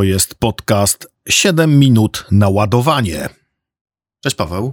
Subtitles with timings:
[0.00, 3.28] To jest podcast 7 minut na ładowanie.
[4.22, 4.72] Cześć Paweł.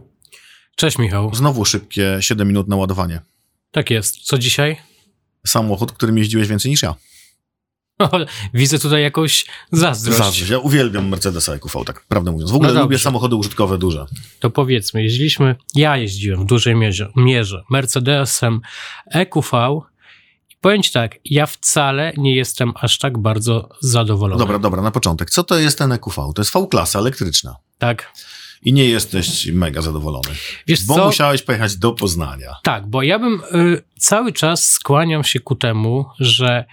[0.75, 1.35] Cześć Michał.
[1.35, 3.21] Znowu szybkie 7 minut na ładowanie.
[3.71, 4.15] Tak jest.
[4.15, 4.77] Co dzisiaj?
[5.47, 6.95] Samochód, którym jeździłeś więcej niż ja.
[8.53, 10.17] Widzę tutaj jakąś zazdrość.
[10.17, 10.49] Zazdrość.
[10.49, 12.51] Ja uwielbiam Mercedesa EQV, tak prawdę mówiąc.
[12.51, 14.05] W ogóle No lubię samochody użytkowe duże.
[14.39, 18.61] To powiedzmy, jeździliśmy, ja jeździłem w dużej mierze, mierze Mercedesem
[19.11, 19.81] EQV i
[20.61, 24.39] powiem ci tak, ja wcale nie jestem aż tak bardzo zadowolony.
[24.39, 25.29] Dobra, dobra, na początek.
[25.29, 26.15] Co to jest ten EQV?
[26.35, 27.55] To jest V-klasa elektryczna.
[27.77, 28.13] Tak.
[28.63, 30.29] I nie jesteś mega zadowolony.
[30.67, 31.05] Wiesz Bo co?
[31.05, 32.55] musiałeś pojechać do Poznania.
[32.63, 36.65] Tak, bo ja bym y, cały czas skłaniam się ku temu, że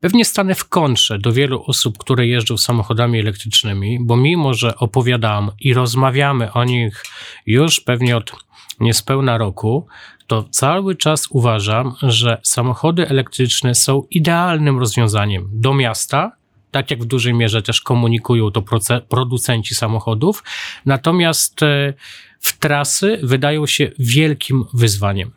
[0.00, 5.50] pewnie stanę w kontrze do wielu osób, które jeżdżą samochodami elektrycznymi, bo mimo, że opowiadam
[5.60, 7.04] i rozmawiamy o nich
[7.46, 8.32] już pewnie od
[8.80, 9.86] niespełna roku,
[10.30, 16.32] to cały czas uważam, że samochody elektryczne są idealnym rozwiązaniem do miasta,
[16.70, 18.62] tak jak w dużej mierze też komunikują to
[19.08, 20.42] producenci samochodów,
[20.86, 21.94] natomiast e,
[22.40, 25.30] w trasy wydają się wielkim wyzwaniem.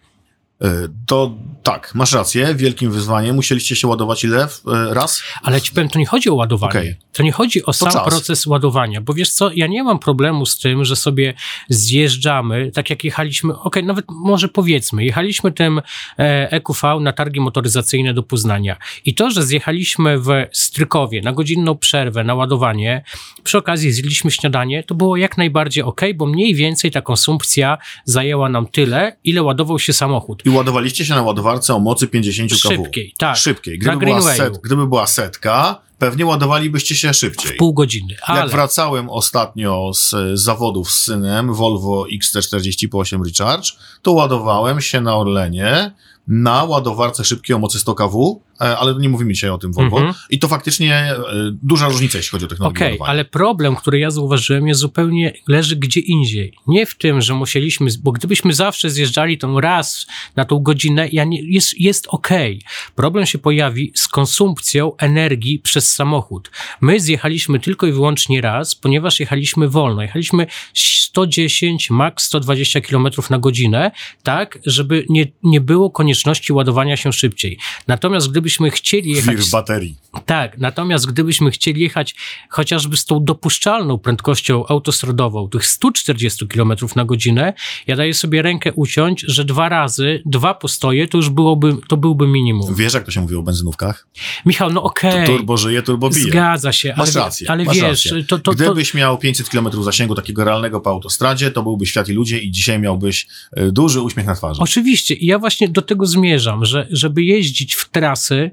[0.64, 1.32] Y, To
[1.64, 3.36] tak, masz rację, wielkim wyzwaniem.
[3.36, 4.50] Musieliście się ładować ile y,
[4.94, 5.24] raz?
[5.44, 6.72] Ale ci powiem, to nie chodzi o ładowanie.
[6.72, 6.96] Okej.
[7.14, 8.08] To nie chodzi o sam czas.
[8.08, 11.34] proces ładowania, bo wiesz co, ja nie mam problemu z tym, że sobie
[11.70, 15.82] zjeżdżamy, tak jak jechaliśmy, okej, nawet może powiedzmy, jechaliśmy tym
[16.20, 21.78] e, EQV na targi motoryzacyjne do Poznania i to, że zjechaliśmy w Strykowie na godzinną
[21.78, 23.04] przerwę na ładowanie,
[23.44, 28.50] przy okazji zjedliśmy śniadanie, to było jak najbardziej okej, bo mniej więcej ta konsumpcja zajęła
[28.50, 30.46] nam tyle, ile ładował się samochód.
[30.46, 32.58] I ładowaliście się na ładowarce o mocy 50 kW.
[32.58, 33.38] Szybkiej, tak.
[33.38, 33.80] Szybkiej.
[33.80, 37.58] Gdyby była, set, gdyby była setka, pewnie ładowalibyście się szybciej.
[37.58, 38.40] Pół godziny, ale...
[38.40, 43.70] Jak wracałem ostatnio z, z zawodów z synem Volvo XT40 po 8 Recharge,
[44.02, 45.92] to ładowałem się na Orlenie
[46.28, 49.98] na ładowarce szybkiej o mocy 100 kW, ale nie mówimy dzisiaj o tym Volvo.
[49.98, 50.16] Mhm.
[50.30, 51.16] I to faktycznie e,
[51.64, 53.12] duża różnica, jeśli chodzi o technologię Okej, ładowania.
[53.12, 56.54] ale problem, który ja zauważyłem, jest zupełnie leży gdzie indziej.
[56.68, 61.24] Nie w tym, że musieliśmy, bo gdybyśmy zawsze zjeżdżali tą raz na tą godzinę, ja
[61.24, 62.62] nie, jest, jest okej.
[62.96, 66.52] Problem się pojawi z konsumpcją energii przez samochód.
[66.82, 70.02] My zjechaliśmy tylko i wyłącznie raz, ponieważ jechaliśmy wolno.
[70.02, 73.92] Jechaliśmy 110, max 120 km na godzinę,
[74.24, 77.58] tak, żeby nie, nie było konieczności ładowania się szybciej.
[77.88, 79.36] Natomiast gdybyśmy chcieli jechać...
[79.36, 79.96] Wir w baterii.
[80.26, 82.16] Tak, natomiast gdybyśmy chcieli jechać
[82.50, 87.54] chociażby z tą dopuszczalną prędkością autostradową, tych 140 km na godzinę,
[87.88, 92.28] ja daję sobie rękę uciąć, że dwa razy, dwa postoje, to już byłoby, to byłby
[92.28, 92.76] minimum.
[92.76, 94.08] Wiesz, jak to się mówi o benzynówkach?
[94.46, 96.24] Michał, no okej, Turbo żyje, turbo bije.
[96.24, 98.24] zgadza się, Masz ale, rację, ale masz wiesz, rację.
[98.24, 102.14] to, to, Gdybyś miał 500 km zasięgu takiego realnego po autostradzie, to byłby świat i
[102.14, 104.62] ludzie i dzisiaj miałbyś e, duży uśmiech na twarzy.
[104.62, 108.52] Oczywiście, i ja właśnie do tego zmierzam, że żeby jeździć w trasy,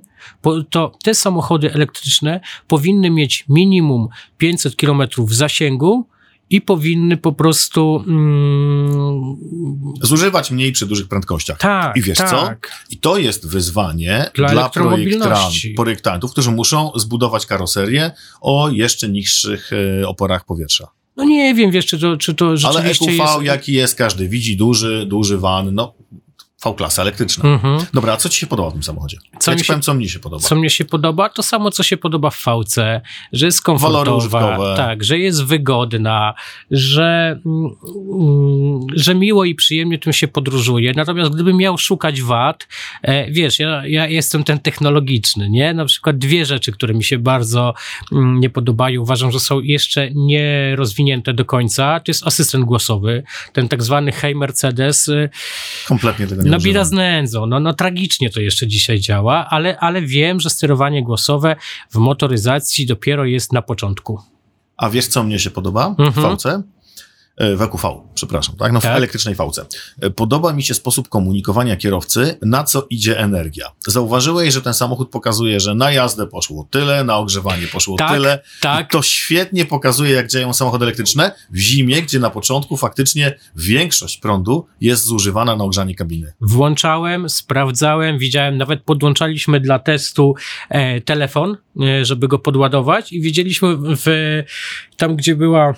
[0.71, 4.09] to te samochody elektryczne powinny mieć minimum
[4.39, 6.07] 500 km zasięgu
[6.51, 8.05] i powinny po prostu.
[8.07, 9.37] Mm,
[10.03, 11.59] Zużywać mniej przy dużych prędkościach.
[11.59, 12.31] tak, I wiesz tak.
[12.31, 12.51] co?
[12.91, 14.71] I to jest wyzwanie Dla dla,
[15.77, 18.11] projektantów, którzy muszą zbudować karoserię
[18.41, 19.71] o jeszcze niższych
[20.03, 20.89] e, oporach powietrza.
[21.17, 23.43] No nie wiem, wiesz, czy to, czy to Ale rzeczywiście EQV jest.
[23.43, 25.95] jaki jest, każdy widzi, duży, duży van, no
[26.65, 27.45] V-klasa elektryczna.
[27.45, 27.87] Mhm.
[27.93, 29.17] Dobra, a co ci się podoba w tym samochodzie?
[29.39, 30.43] Co ja mi się- powiem, co mnie się podoba.
[30.43, 33.01] Co mnie się podoba, to samo, co się podoba w VC,
[33.33, 36.35] że jest komfortowa, tak, że jest wygodna,
[36.71, 37.71] że, mm,
[38.21, 40.93] mm, że miło i przyjemnie tym się podróżuje.
[40.97, 42.69] Natomiast gdybym miał szukać wad,
[43.03, 45.75] e, wiesz, ja, ja jestem ten technologiczny, nie?
[45.75, 47.75] Na przykład dwie rzeczy, które mi się bardzo
[48.13, 53.23] mm, nie podobają, uważam, że są jeszcze nie rozwinięte do końca, to jest asystent głosowy,
[53.53, 55.31] ten tak zwany Hey Mercedes, y,
[55.89, 56.87] Kompletnie tego nie Nabira używam.
[56.87, 57.47] z nędzą.
[57.47, 61.57] No, no tragicznie to jeszcze dzisiaj działa, ale, ale wiem, że sterowanie głosowe
[61.91, 64.21] w motoryzacji dopiero jest na początku.
[64.77, 66.13] A wiesz, co mnie się podoba Mhm.
[66.13, 66.49] w?
[66.51, 66.63] E,
[67.57, 68.73] W EQV, przepraszam, tak?
[68.73, 68.97] No w Tak.
[68.97, 69.67] elektrycznej VC.
[70.01, 73.67] E, Podoba mi się sposób komunikowania kierowcy, na co idzie energia.
[73.87, 78.39] Zauważyłeś, że ten samochód pokazuje, że na jazdę poszło tyle, na ogrzewanie poszło Tak, tyle.
[78.61, 78.87] tak.
[78.87, 84.19] I to świetnie pokazuje, jak działają samochody elektryczne w zimie, gdzie na początku faktycznie większość
[84.19, 86.33] prądu jest zużywana na ogrzanie kabiny.
[86.41, 90.35] Włączałem, sprawdzałem, widziałem, nawet podłączaliśmy dla testu
[90.69, 94.05] e, telefon, e, żeby go podładować i widzieliśmy w,
[94.97, 95.75] tam, gdzie była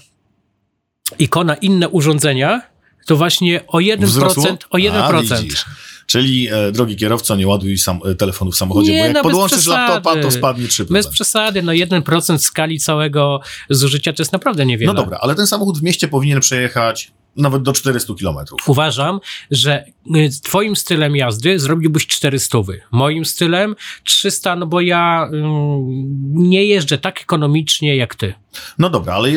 [1.18, 2.60] ikona inne urządzenia,
[3.06, 4.44] to właśnie o 1%, Wzrosło?
[4.70, 5.32] o 1%.
[5.34, 5.64] A, widzisz.
[6.06, 9.22] Czyli, e, drogi kierowco, nie ładuj sam, e, telefonu w samochodzie, Nie, bo jak no
[9.22, 9.92] podłączysz przesady.
[9.92, 10.92] laptopa, to spadnie 3%.
[10.92, 14.92] Bez przesady, no 1% skali całego zużycia to jest naprawdę niewiele.
[14.92, 18.60] No dobra, ale ten samochód w mieście powinien przejechać nawet do 400 kilometrów.
[18.68, 19.20] Uważam,
[19.50, 19.84] że
[20.16, 22.58] y, twoim stylem jazdy zrobiłbyś 400.
[22.90, 25.42] Moim stylem 300, no bo ja y,
[26.32, 28.34] nie jeżdżę tak ekonomicznie jak ty.
[28.78, 29.28] No dobra, ale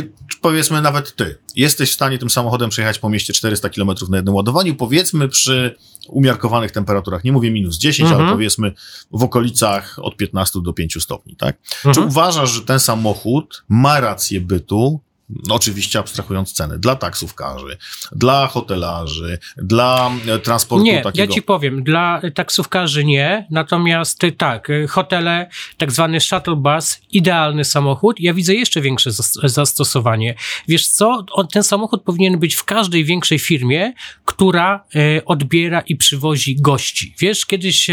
[0.41, 1.37] powiedzmy nawet ty.
[1.55, 5.75] Jesteś w stanie tym samochodem przejechać po mieście 400 km na jednym ładowaniu, powiedzmy przy
[6.07, 8.21] umiarkowanych temperaturach, nie mówię minus 10, Mhm.
[8.25, 8.71] ale powiedzmy
[9.11, 11.57] w okolicach od 15 do 5 stopni, tak?
[11.81, 12.07] Czy Mhm.
[12.07, 14.99] uważasz, że ten samochód ma rację bytu,
[15.29, 17.77] no oczywiście abstrahując ceny, dla taksówkarzy,
[18.11, 21.23] dla hotelarzy, dla e, transportu Nie, takiego...
[21.25, 27.01] ja ci powiem, dla taksówkarzy nie, natomiast y, tak, y, hotele, tak zwany shuttle bus,
[27.11, 28.19] idealny samochód.
[28.19, 30.35] Ja widzę jeszcze większe zas- zastosowanie.
[30.67, 33.93] Wiesz co, On, ten samochód powinien być w każdej większej firmie,
[34.25, 34.83] która
[35.25, 37.15] odbiera i przywozi gości.
[37.19, 37.87] Wiesz, kiedyś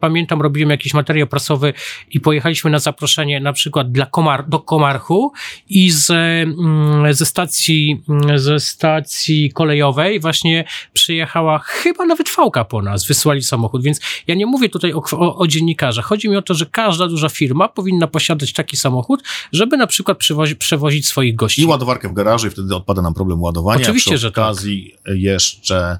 [0.00, 1.72] pamiętam, robiłem jakiś materiał prasowy
[2.10, 5.32] i pojechaliśmy na zaproszenie na przykład dla Komar do Komarchu
[5.68, 6.77] i z, mm,
[7.10, 13.82] ze stacji, mm, ze stacji kolejowej właśnie przyjechała chyba nawet fałka po nas, wysłali samochód,
[13.82, 16.04] więc ja nie mówię tutaj o, o, o dziennikarzach.
[16.04, 19.22] Chodzi mi o to, że każda duża firma powinna posiadać taki samochód,
[19.52, 21.62] żeby na przykład przywozi, przewozić swoich gości.
[21.62, 23.82] I ładowarkę w garażu i wtedy odpada nam problem ładowania.
[23.82, 24.44] Oczywiście, Przy że tak.
[24.44, 25.98] okazji jeszcze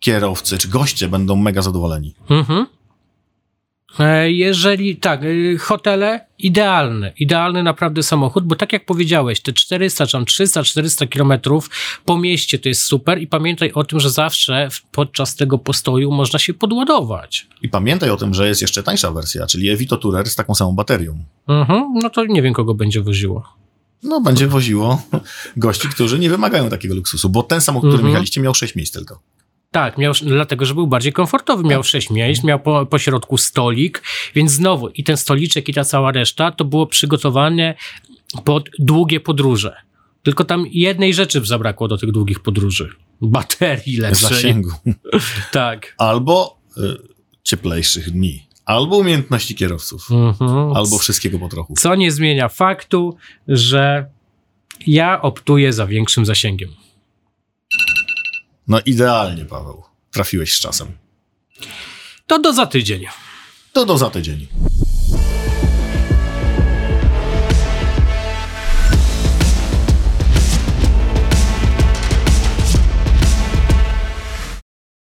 [0.00, 2.14] kierowcy czy goście będą mega zadowoleni.
[2.30, 2.66] Mhm.
[3.98, 10.06] E, Jeżeli tak, y, hotele idealny, idealny naprawdę samochód, bo tak jak powiedziałeś, te 400
[10.06, 11.70] czy tam 300, 400 kilometrów
[12.04, 16.38] po mieście to jest super i pamiętaj o tym, że zawsze podczas tego postoju można
[16.38, 17.46] się podładować.
[17.62, 20.72] I pamiętaj o tym, że jest jeszcze tańsza wersja, czyli Evito Tourer z taką samą
[20.74, 21.24] baterią.
[21.48, 23.42] Mhm, no to nie wiem, kogo będzie woziło.
[24.02, 25.02] No, będzie woziło
[25.56, 28.10] gości, którzy nie wymagają takiego luksusu, bo ten samochód, który Mhm.
[28.10, 29.20] jechaliście, miał 6 miejsc tylko.
[29.76, 31.64] Tak, miał, dlatego, że był bardziej komfortowy.
[31.64, 34.02] Miał sześć miejsc, miał po, po środku stolik,
[34.34, 37.74] więc znowu i ten stoliczek i ta cała reszta to było przygotowane
[38.44, 39.76] pod długie podróże.
[40.22, 42.90] Tylko tam jednej rzeczy zabrakło do tych długich podróży.
[43.20, 44.28] Baterii lepszej.
[44.28, 44.70] Zasięgu.
[45.52, 45.94] Tak.
[45.98, 46.80] Albo y,
[47.42, 50.72] cieplejszych dni, albo umiejętności kierowców, Mhm.
[50.72, 51.74] albo wszystkiego po trochu.
[51.78, 53.16] Co nie zmienia faktu,
[53.48, 54.06] że
[54.86, 56.70] ja optuję za większym zasięgiem.
[58.68, 59.82] No idealnie, Paweł.
[60.10, 60.88] Trafiłeś z czasem.
[62.26, 63.06] To do za tydzień.
[63.72, 64.46] To do za tydzień.